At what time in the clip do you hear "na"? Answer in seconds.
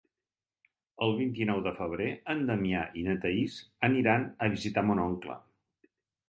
3.09-3.15